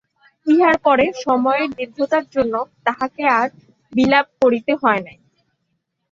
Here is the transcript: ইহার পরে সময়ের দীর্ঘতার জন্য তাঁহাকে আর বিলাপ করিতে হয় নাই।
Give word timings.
ইহার 0.47 0.77
পরে 0.85 1.05
সময়ের 1.23 1.69
দীর্ঘতার 1.77 2.25
জন্য 2.35 2.53
তাঁহাকে 2.85 3.23
আর 3.39 3.47
বিলাপ 3.93 4.27
করিতে 4.41 4.71
হয় 4.81 5.01
নাই। 5.05 5.17